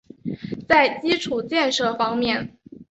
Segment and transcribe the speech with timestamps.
[0.67, 2.57] 在基础建设方面